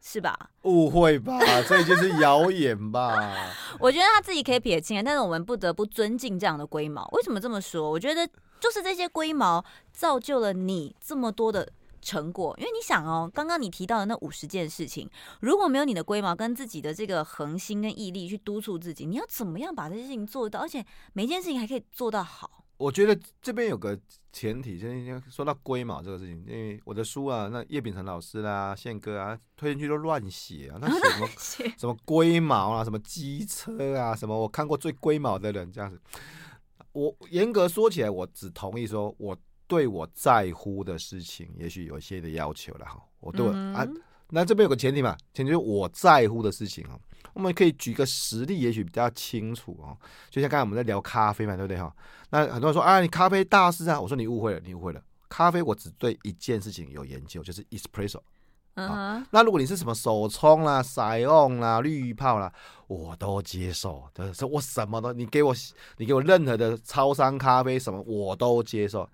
[0.01, 0.51] 是吧？
[0.61, 3.13] 误会吧， 这就是谣言吧。
[3.81, 7.05] 我觉得他自己可以撇清，但是我们不得不尊敬这样的龟毛。
[7.11, 7.91] 为什么这么说？
[7.91, 8.25] 我觉得
[8.61, 11.67] 就是这些龟毛造就了你这么多的。
[12.01, 15.09] 成果，因为你想哦，刚刚你提到的那五十件事情，
[15.39, 20.59] 如果没有你的龟毛跟自己的这个恒心跟毅力去督促自己，你要怎么样把这些事情做到？
[20.59, 22.65] 而且每件事情还可以做到好。
[22.77, 23.95] 我觉得这边有个
[24.33, 31.27] 前提，先说到龟毛这个事情，因为我的书啊，那叶秉成老师啦、宪哥啊，推进去都乱写啊，那 写什么
[31.77, 36.01] 什么龟毛啊，什么机车啊，什么我看过最龟毛的人这样子。
[36.93, 39.37] 我严格说起来，我只同意说我。
[39.71, 43.01] 对我在乎的事情，也许有一些的要求了哈。
[43.21, 43.87] 我对我、嗯、啊，
[44.31, 46.99] 那这边有个前提嘛，前提是我在乎的事情啊。
[47.33, 49.97] 我们可以举个实例，也许比较清楚哦。
[50.29, 51.95] 就像刚才我们在聊咖啡嘛，对不对哈？
[52.31, 55.01] 那很多人说啊，你咖啡大师啊，我说你误会了，你误会了。
[55.29, 58.19] 咖啡我只对一件事情有研究，就是 espresso。
[58.73, 59.25] 嗯哼。
[59.31, 62.51] 那如果你是什么手冲啦、SION 啦、滤泡啦，
[62.87, 64.03] 我都接受。
[64.13, 65.55] 就是我什么都，你给我，
[65.95, 69.07] 你给我任何的超商咖啡什么，我都接受。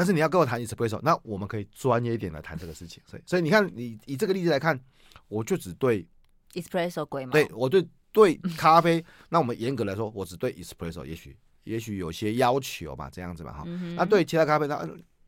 [0.00, 3.02] 但是你要跟我谈 espresso，那我们可以专业一点来谈这个事情。
[3.04, 4.80] 所以，所以你看，你以这个例子来看，
[5.28, 6.08] 我就只对
[6.54, 7.32] espresso 龟毛。
[7.32, 13.94] 对，我对对咖啡， 那我们严格来说，我只对 espresso，也许也许有些要求吧，这样子吧，哈、嗯。
[13.94, 14.78] 那对其他咖啡，那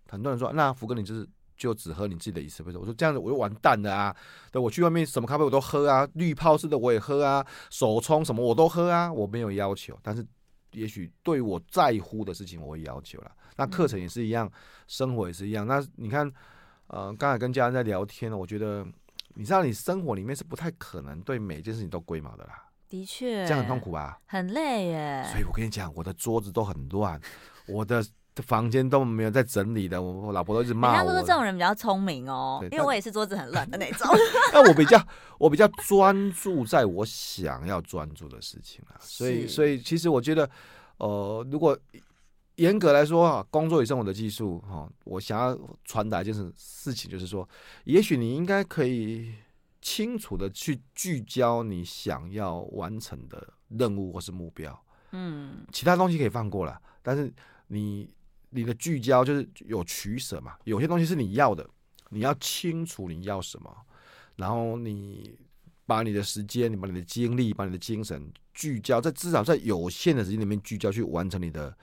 [0.09, 2.79] 很多人说，那福哥你就是就只喝你自己的 espresso。
[2.79, 4.17] 我说这样子我就完蛋了啊！
[4.51, 9.99] 对，我去外面什么咖啡我都喝啊，滤泡式的我也喝啊，手冲什么我都喝啊，我没有要求。
[10.03, 10.27] 但是
[10.73, 13.33] 也许对我在乎的事情，我会要求了。
[13.57, 14.51] 那课程也是一样，
[14.87, 15.67] 生活也是一样。
[15.67, 16.31] 那你看，
[16.89, 18.87] 呃，刚才跟家人在聊天呢，我觉得，
[19.35, 22.65] 你知道，你生活里面是不太可能对每件事情都龟毛的啦。
[22.89, 24.21] 的确，这样很痛苦吧？
[24.27, 25.25] 很累耶。
[25.31, 27.21] 所以我跟你讲，我的桌子都很乱，
[27.67, 28.05] 我的
[28.37, 30.01] 房间都没有在整理的。
[30.01, 30.95] 我我老婆都一直骂我。
[30.97, 34.09] 人家都说这种人比较聪明哦，因为我也是桌子很乱的那种。
[34.55, 35.05] 那我比较，
[35.39, 38.97] 我比较专注在我想要专注的事情啊。
[39.03, 40.49] 所以，所以其实我觉得，
[40.99, 41.79] 呃，如果。
[42.57, 47.49] 严格来说啊，工作与生活的技术哈，我想要传达一件事情，就是说，
[47.85, 49.35] 也许你应该可以
[49.81, 54.79] 清楚的去聚焦你想要完成的任务或是目标，
[55.13, 57.33] 嗯，其他东西可以放过了，但是
[57.69, 58.15] 你
[58.53, 61.69] 你的聚焦就是有取舍嘛，有些东西是你要的，
[62.11, 63.77] 你要清楚你要什么，
[64.37, 65.37] 然后你
[65.85, 71.77] 把你的时间、你把你的精力、把你的精神聚焦在至少在有限的时间里面聚焦去完成你的。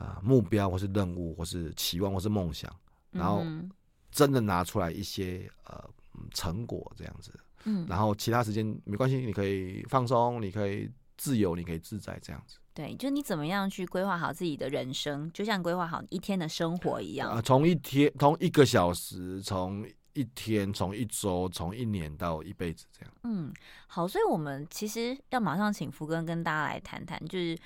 [0.00, 2.74] 啊，目标或是任务，或是期望，或是梦想，
[3.10, 3.44] 然后
[4.10, 5.78] 真的拿出来一些呃
[6.32, 7.30] 成果这样子，
[7.64, 12.56] 嗯，然后其他时间没关系，你可以放松，你可以自由，你可以自在这样子。
[12.72, 17.30] 对，就你怎么样去规划好自己的人生，就像规划好一天的生活一样。
[17.30, 23.14] 啊，从一天，从一个小时，从一天，从一周，从一年到一辈子这样。
[23.24, 23.52] 嗯，
[23.86, 27.58] 好，所以我们其实要马上请福哥跟大家来谈谈，就是。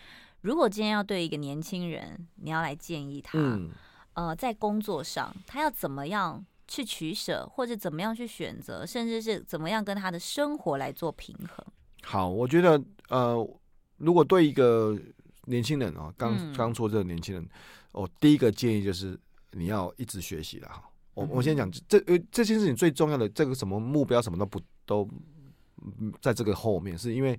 [0.44, 3.70] 如果今天要对一个年轻人，你要来建议他，嗯、
[4.12, 11.64] 呃，在工作上他要怎么样去取舍，或者怎么样去选择，甚至是怎么样跟他的生活来做平衡？
[12.04, 13.58] 好，我觉得，呃，
[13.96, 14.98] 如果对一个
[15.46, 17.48] 年轻人啊，刚刚做这个年轻人，
[17.92, 19.18] 我、第一个建议就是
[19.52, 20.82] 你要一直学习了哈。
[21.14, 25.08] 我我先讲这呃这件事情最重要的这个什么目标什么都不都
[26.20, 27.38] 在这个后面，是因为。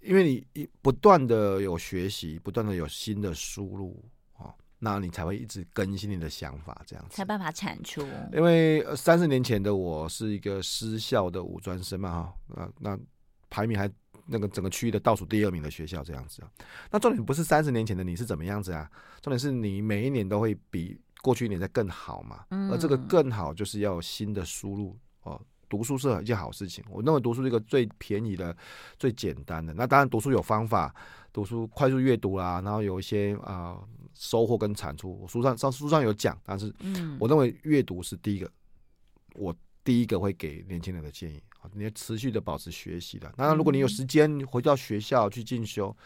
[0.00, 4.00] 因为你一不断的有学习，不断的有新的输入
[4.36, 8.00] 啊，那你才会一直更新你的想法，这样子才办法产出。
[8.32, 12.98] 因为三十年前的我是一个私校的武专生嘛，哈，那那
[13.50, 13.90] 排名还
[14.26, 16.50] 那个整个区域的倒数第二名的学校这样子啊。
[16.90, 22.44] 那重点不是三十年前的你是怎么样子啊，重点是你每一年都会比过去一年在更好嘛。
[22.70, 25.40] 而这个更好就是要有新的输入哦。
[25.70, 28.56] 读书是一件好事情，我认为读书是一个最便宜的、
[28.98, 29.74] 最简单的。
[29.74, 30.94] 那当然，读书有方法，
[31.30, 35.20] 读书快速阅读啦，然后有一些啊、呃、收获跟产出。
[35.20, 36.74] 我书上上书上有讲，但是
[37.18, 38.50] 我认为阅读是第一个，
[39.34, 39.54] 我
[39.88, 43.32] 第一个会给年轻人的建议啊，你要持续的保持学习的。
[43.38, 45.96] 当然，如果你有时间回到学校去进修。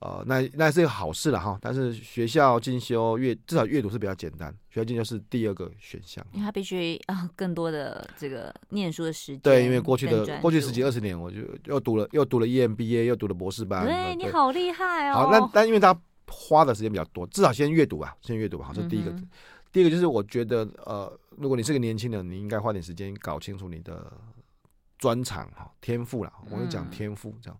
[0.00, 1.58] 呃，那那是一个好事了哈。
[1.62, 9.40] 但是学校进修阅至少阅读是比较简单，学校进修是第二个选项，因为他必须啊 更多的这个念书的时间。
[9.40, 13.84] 对，因为过去的过去十几二十年，我就又读了又读了 EMBA，又读了博士班。
[13.86, 15.14] 对，对你好厉害哦。
[15.14, 18.66] 好，那但因为他花的时间比较多，至少先阅读吧，先阅读吧。
[18.66, 19.10] 好，这是第一个。
[19.10, 19.28] 嗯、
[19.70, 24.12] 第一个就是我觉得，呃，如果你是个年轻人，你应该花点时间搞清楚你的
[24.98, 26.30] 专长哈，天赋啦。
[26.44, 27.58] 我跟你讲天赋，这样，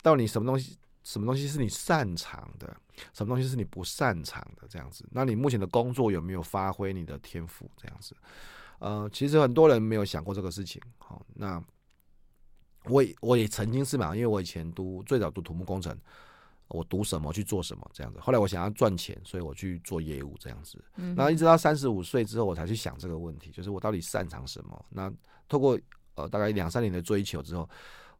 [0.00, 2.76] 到底什么东西，什么东西是你擅长的，
[3.12, 5.04] 什么东西是你不擅长的，这样子。
[5.10, 7.68] 那你目前的工作有没有发挥你的天赋？
[7.76, 8.14] 这样子，
[8.78, 10.80] 呃，其实很多人没有想过这个事情。
[10.98, 11.60] 好，那
[12.84, 15.98] 我也我也曾经是嘛，因为我以前读最早读土木工程。
[16.68, 20.82] 我读什么去做什么这样子，后来我想要赚钱，所以我去做业务这样子。
[20.96, 24.84] 嗯，然后一直到三十五岁之后，我才去想这个问题，就是我到底擅长什么？
[24.88, 25.12] 那
[25.48, 25.78] 透过
[26.16, 27.68] 呃大概两三年的追求之后，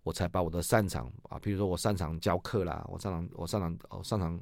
[0.05, 4.41] 我才把我的擅长啊，比如说我擅长教课啦，我擅长我擅长我擅长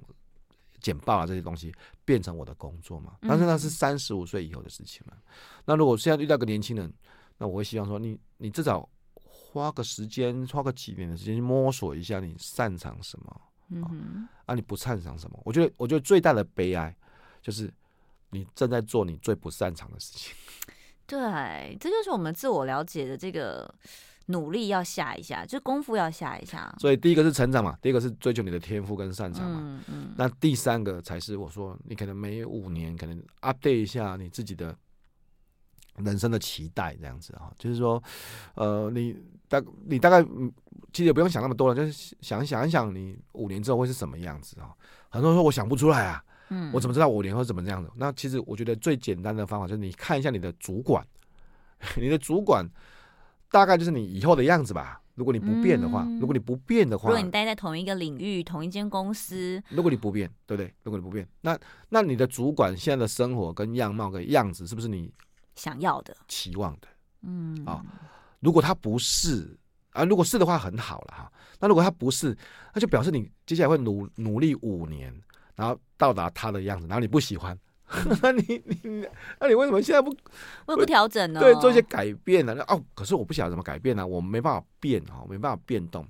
[0.81, 3.17] 简报啊这些东西，变成我的工作嘛。
[3.23, 5.17] 但是那是三十五岁以后的事情了。
[5.65, 6.93] 那如果现在遇到个年轻人，
[7.39, 13.41] 那我会希望说你你至少花个时间，花个几年的时间去摸索一下你擅长什么。
[13.69, 15.39] 嗯，啊，你不擅长什么？
[15.45, 16.95] 我觉得，我觉得最大的悲哀
[17.43, 17.73] 就是
[18.31, 20.35] 你正在做你最不擅长的事情。
[21.07, 23.73] 对，这就是我们自我了解的这个
[24.27, 26.75] 努力要下一下，就功夫要下一下。
[26.79, 29.61] 所以第一个是成长嘛，第一个是追求你的天赋跟擅长嘛。
[29.63, 30.15] 嗯嗯。
[30.17, 34.75] 那第三个才是我说，你可能每五年可能 update 一下你自己的
[35.97, 38.03] 人生的期待，这样子啊，就是说，
[38.55, 39.17] 呃，你
[39.49, 40.53] 大你大概嗯。
[40.93, 44.71] 其实也不用想那么多了，就是想想一想，你五年之后会是什么样子啊？
[45.09, 47.91] 很多人说我想不出来啊，嗯，我怎么知道五年后怎么这样子？
[47.97, 51.05] 那其实我觉得最简单的方法就是你看一下你的主管，
[51.99, 52.65] 你的主管
[53.51, 55.01] 大概就是你以后的样子吧。
[55.17, 60.73] 如果你不变的话，如果你不变的话，如果你待在同一个领域、同一间公司，如果你不变，对不对？
[60.85, 65.13] 如果你不变，那那你的主管现在的生活跟样貌跟样子，是不是你
[65.57, 66.89] 想要的、期望的？
[67.23, 67.83] 嗯啊，
[68.41, 69.57] 如果他不是。
[69.95, 71.33] 啊，如果是的话，很好了哈。
[71.61, 72.37] 那如果他不是，
[72.75, 75.15] 那就表示你接下来会努努力五年，
[75.55, 77.57] 然后到达他的样子，然后你不喜欢，
[78.21, 79.07] 那你你
[79.39, 80.11] 那你为什么现在不
[80.67, 81.39] 为不调整呢？
[81.39, 82.61] 对，做一些改变呢？
[82.67, 84.05] 哦，可是我不晓得怎么改变呢？
[84.05, 86.05] 我没办法变哈，没办法变动。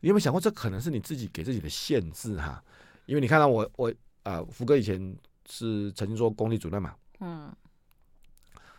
[0.00, 2.62] 你有没有想过，这可能是你自己给自己的限制哈？
[3.06, 3.88] 因为你看到我我
[4.24, 5.16] 啊、呃，福哥以前
[5.48, 7.50] 是曾经做工地主任嘛，嗯。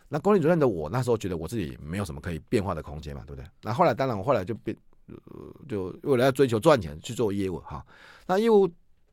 [0.08, 3.48] 那管理主任的我那时候觉得我自己没有什么可以变化的空间嘛，对不对？
[3.62, 5.16] 那后来当然我后来就变，呃，
[5.68, 7.84] 就为了要追求赚钱去做业务哈。
[8.26, 8.68] 那业务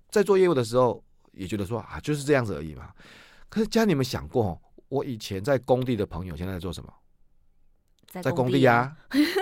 [0.10, 2.92] 在做业务的时候也觉得说啊就是这样子而已嘛。
[3.50, 6.94] 可是家你们想过，我以前在工地的朋友现在在做什么？
[8.22, 8.96] 在工地呀，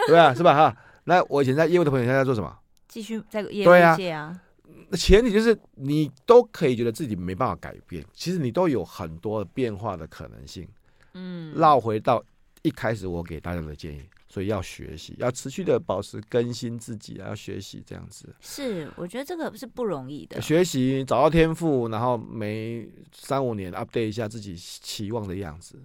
[0.07, 0.77] 对啊，是吧哈？
[1.03, 2.57] 那我以前在业务的朋友现在在做什么？
[2.87, 4.39] 继续在业务界啊。
[4.89, 10.65] 那前提就是你都可以觉得自己没办法改变，其实你都有很多变化的可能性。
[11.13, 12.23] 嗯，绕回到
[12.61, 18.33] 一开始我给大家的建议，所以要学习，要持续的保持更新自己，要学习这样子。
[18.39, 20.39] 是，我觉得这个是不容易的。
[20.39, 25.81] 学习找到天赋，然后每三五年 update 一下自己期望的样子。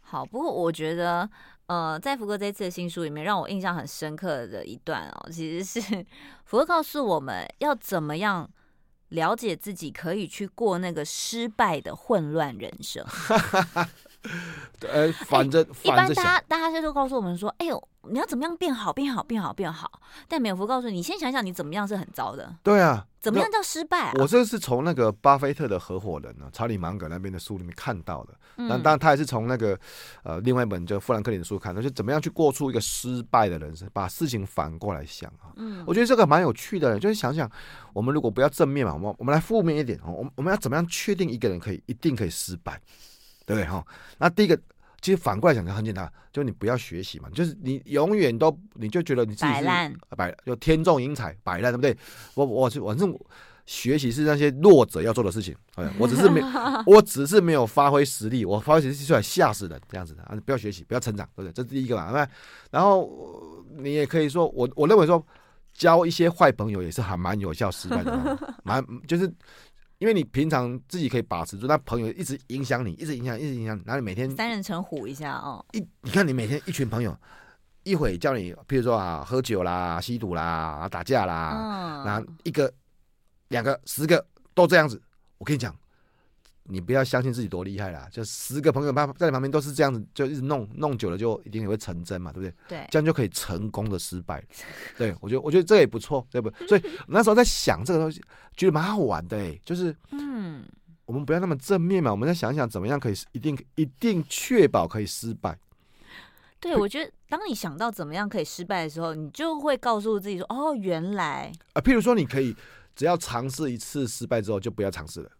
[0.00, 1.28] 好，不过我觉得，
[1.66, 6.04] 呃，在福哥这次的新书里面，让我印象很深刻的一段哦，其实是
[6.44, 8.48] 福哥告诉我们要怎么样
[9.08, 13.02] 了解自己，可以去过那个失败的混乱人生。
[14.88, 19.90] 呃， 反正、欸、一般大家大家都告诉我们说，哎呦，你要怎么样变好，变好，变好，变好。
[20.28, 22.54] 但美福告诉你，先想想你怎么样是很糟的。
[22.62, 24.12] 对啊，怎么样叫失败啊？
[24.16, 28.34] 我这是从那个巴菲特的合伙人呢，查理芒格那边的书里面看到的。
[28.56, 29.78] 那当然，他也是从那个
[30.22, 35.50] 呃另外一本叫富兰克林的书看的，就怎么样去过出一个失败的人生，把事情反过来想啊。
[35.56, 37.50] 嗯，我觉得这个蛮有趣的，就是想想
[37.92, 42.80] 我们如果不要正面嘛，我们我们来负面一点哦，我们我们要怎么样确定一个人可以一定可以失败？
[43.46, 43.84] 对不对哈？
[44.18, 44.56] 那第一个，
[45.00, 51.96] 其实反过来讲就很简单，就你不要学习嘛，就是你永远都你就觉得你自己是摆烂，摆就天纵英才摆烂，对不对？
[52.34, 53.18] 我我是反正
[53.66, 56.40] 学习是那些弱者要做的事情，哎我只是没
[56.86, 60.36] 我只是没有发挥实力，我发挥实力出来吓死人这样子的啊！
[60.44, 61.52] 不要学习，不要成长，对不对？
[61.52, 62.26] 这是第一个嘛，对？
[62.70, 63.10] 然后
[63.76, 65.24] 你也可以说，我我认为说
[65.72, 69.32] 交一些坏朋友也是还蛮有效失败的，蛮就是。
[70.02, 75.64] 因为你平常自己可以把持住，那朋友一直影响你，一直影响，一直影响，然后你每天三人成虎一下哦。
[75.70, 77.16] 一你看你每天一群朋友，
[77.84, 82.72] 一会叫你，譬如说啊，喝酒啦、吸毒啦、打架啦，嗯、然后一个、
[83.46, 85.00] 两个、十个都这样子，
[85.38, 85.72] 我跟你讲。
[86.64, 92.54] 你不要相信自己多厉害啦，就十个朋友在在你旁边都是这样子，就一直弄弄久了，就一定也会成真嘛，对不对？
[92.68, 94.42] 对，这样就可以成功的失败。
[94.96, 96.68] 对，我觉得我觉得这也不错，对不对？
[96.68, 98.22] 所以 那时候在想这个东西，
[98.56, 100.64] 觉得蛮好玩的哎，就是嗯，
[101.04, 105.58] 我们不要那么正面嘛，我们再想一想怎么样可以一定一定确保可以失败。
[106.60, 112.54] 对，我觉得当你想到怎么样可以失败的时候，你就会告诉自己说，哦，原来啊，譬如说你可以
[112.94, 115.30] 只要尝试一次失败之后就不要尝试了。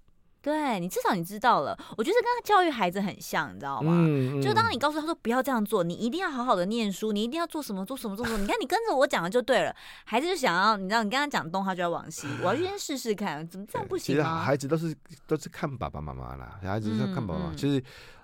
[0.43, 3.93] 对你至少你知道了，我觉得跟他教育孩子很像，你知道吗？
[3.95, 8.39] 嗯嗯、就当你告诉他说不要这样做，你一定要好好的念书，你一定要做什么做什么做什么。
[8.39, 9.75] 你看你跟着我讲的就对了，
[10.05, 12.27] 孩子就想要，你知道，你跟他讲东，他就要往西。
[12.43, 14.07] 我要先试试看，怎么这样不行？
[14.07, 14.93] 其实孩子都是
[15.29, 17.55] 都是看爸爸妈妈啦，孩子是看爸爸妈妈。
[17.55, 17.81] 其实、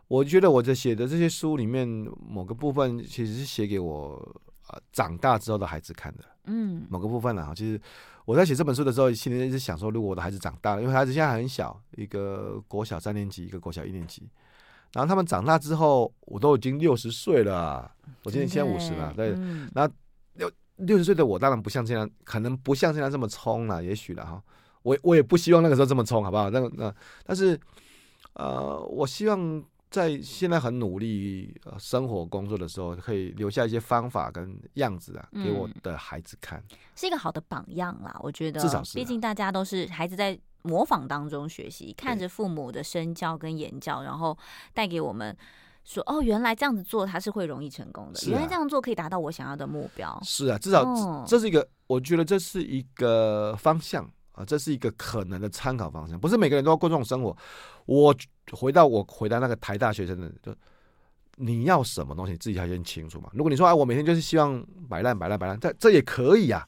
[0.08, 1.86] 我觉得我在写的这些书里面，
[2.26, 4.18] 某个部分其实是写给我
[4.70, 6.24] 呃长大之后的孩子看的。
[6.48, 7.80] 嗯，某个部分了，哈，其实。
[8.24, 14.28] 我在写这本书的时候，心里一直想说，如果我的孩子长大了，因为孩子现在还很小，一个国小三年级，一个国小一年级，
[14.92, 17.90] 然后他们长大之后，我都已经六十岁了，
[18.24, 19.34] 我今年现在五十了，对，
[19.72, 19.90] 那
[20.34, 24.42] 六六十岁的我当然不像这样，可能不像现在这么冲了，也许了哈，
[24.82, 26.50] 我我也不希望那个时候这么冲，好不好？
[26.50, 26.94] 那那
[27.24, 27.58] 但是，
[28.34, 29.64] 呃，我希望。
[29.90, 38.14] 在现在很努力生活工作的时候，可以留下一些方法跟样子啊，给我的孩子看，嗯、是一个好的榜样啦。
[38.22, 44.36] 我觉得，至少是、啊，毕竟大家都是孩子在模仿当中学习，看着父母的身教跟言教，然后
[44.74, 45.34] 带给我们
[45.84, 54.10] 说：“哦，原来这样子做他是会容易成功的，啊、原来这样做可以达到我想要的目标。”是啊，至少这是一个，嗯、我觉得这是一个方向。
[54.38, 57.36] 啊，这是一个可能的参考方向，不是每个人都要过这种生活。
[57.86, 58.14] 我
[58.52, 60.54] 回到我回答那个台大学生的，就
[61.34, 63.28] 你要什么东西，自己要先清楚嘛。
[63.32, 66.64] 如果你说啊，我每天就是希望摆烂摆烂摆烂，这这也可以啊。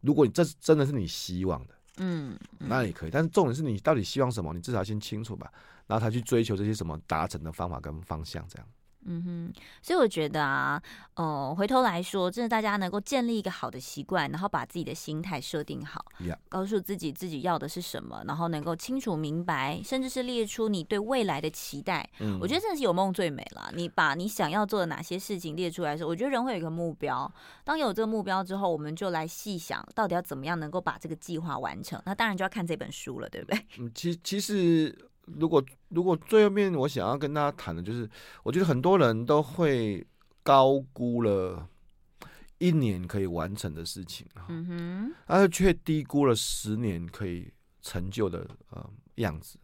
[0.00, 3.10] 如果你这真的是你希望的，嗯，那也可以。
[3.10, 5.52] 但是重点是你到底希望什么，你至少要先清楚吧，
[5.86, 8.66] 然后才去追求这些什么达成的方法跟方向，这样。
[9.06, 10.82] 嗯哼，所以我觉得啊，
[11.14, 16.04] 呃，回头来说，真的大家能够建立一个好的习惯，然后把自己的心态设定好.
[16.48, 22.08] 告诉自己自己要的是什么，然后能够清楚明白，甚至是列出你对未来的期待。
[22.20, 23.70] 嗯，我觉得真的是有梦最美了。
[23.74, 27.30] 你把你想要做的哪些事情列出来的时候，我觉得人会有一个目标。
[27.64, 32.00] 当有这个目标之后，我们就来细想到底要怎么样能够把这个计划完成。
[32.06, 33.60] 那当然就要看这本书了，对不对？
[33.78, 35.10] 嗯，其其实。
[35.26, 38.08] 如果如果最后面我想要跟大家谈的就是，
[38.42, 40.06] 我觉得很多人都会
[40.42, 41.66] 高估了
[42.58, 47.52] 一年可以完成的事情，嗯哼，但是却低估了十年可以
[47.82, 49.58] 成就的呃样子，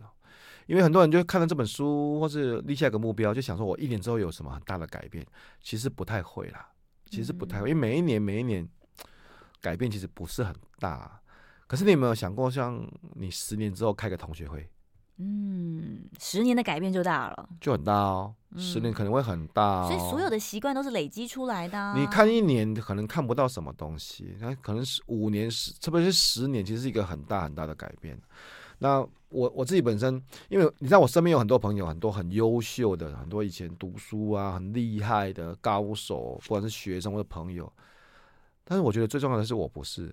[0.67, 5.25] 因为很多人就看了这本书，或是立下一个目标，就想说我一年之后有什么很大的改变，
[5.61, 6.69] 其实不太会啦，
[7.11, 8.69] 其实不太会，因为每一年每一年
[9.61, 11.21] 改变其实不是很大，
[11.67, 14.69] 可是你有没有想过，像你十年之后开个同学会？
[15.23, 18.35] 嗯，十年的改变就大了，就很大哦。
[18.57, 21.95] 十年可能会很大哦，所以所有的习惯都是累积出来的啊。
[21.95, 28.19] 你看一年可能看不到什么东西，那可能是五年、十，特别是十年，其实是一个很大很大的改变。
[28.79, 37.71] 那我我自己本身，因为你知道，我身边有很多朋友，很多很优秀的，很多以前读书啊很厉害的高手，不管是学生或者朋友，
[38.65, 40.13] 但是我觉得最重要的是，我不是。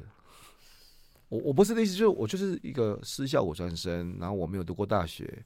[1.29, 5.45] 我我不是的意思，就是我就是一个私校五专生，然后我没有读过大学，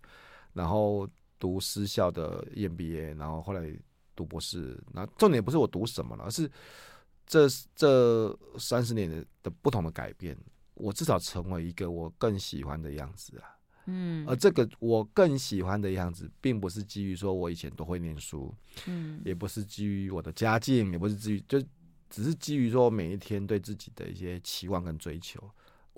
[0.54, 1.10] 然后
[1.40, 3.72] 读私校的 EMBA，然后后来
[4.16, 4.80] 读博士。
[4.94, 6.50] 那重点不是我读什么了，而是
[7.26, 10.38] 这这三十年的的不同的改变，
[10.76, 13.58] 我至少成为一个我更喜欢的样子啊。
[13.88, 18.54] 嗯，而这个我更喜欢的样子，并不是基于说我以前多会念书，
[18.86, 21.60] 嗯，也不是基于我的家境，也不是基于，就
[22.08, 25.50] 只是基于说每一天对自己的一些期望跟追求。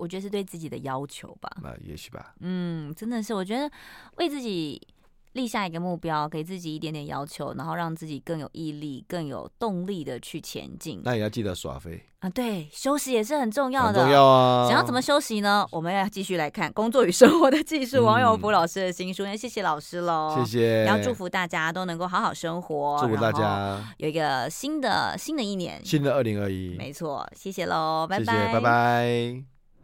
[0.03, 2.33] 我觉得是对自己的要求吧，那也许吧。
[2.41, 3.71] 嗯，真的是，我觉得
[4.17, 4.85] 为自己
[5.31, 11.01] 立下一个目标，给自己一点点要求，然后让自己更有毅力、更有动力的去前进。
[11.05, 13.99] 那也要记得耍飞啊，对，休息也是很重要的。
[13.99, 14.67] 很重要啊！
[14.67, 15.65] 想要怎么休息呢？
[15.71, 19.23] 我们要继续来看《工作与生活的技术》王永福老师的新书。
[19.23, 20.59] 那、嗯、谢谢老师喽，谢谢。
[20.83, 26.75] 也要祝福大家都能够好好生活，祝福大家有一个新的新的一年，新的二零二一。
[26.77, 29.52] 没错，谢谢喽，拜拜，拜拜。